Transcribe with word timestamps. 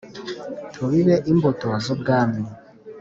Tubibe 0.73 1.15
imbuto 1.31 1.67
z’Ubwami. 1.83 2.41